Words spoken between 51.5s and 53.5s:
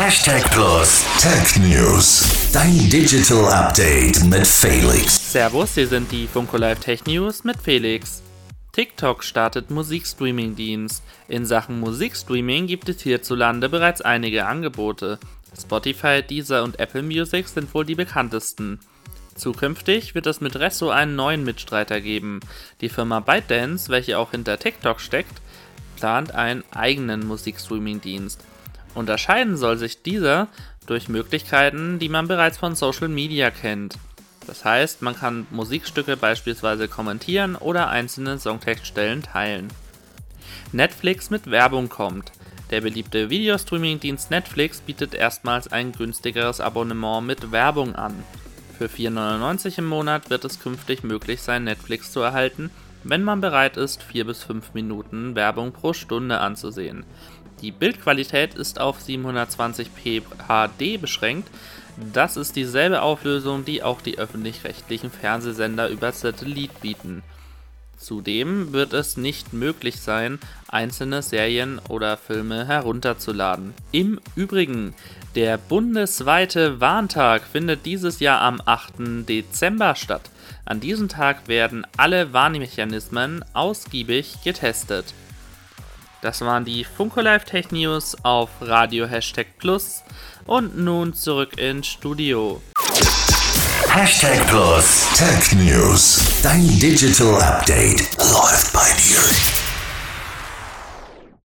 Netflix zu erhalten, wenn man